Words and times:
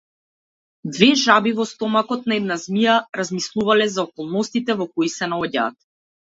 Две 0.93 1.09
жаби 1.23 1.51
во 1.59 1.65
стомакот 1.71 2.25
на 2.31 2.35
една 2.41 2.57
змија 2.63 2.95
размислувале 3.19 3.87
за 3.99 4.07
околностите 4.09 4.79
во 4.81 4.89
кои 4.97 5.13
се 5.19 5.29
наоѓаат. 5.37 5.81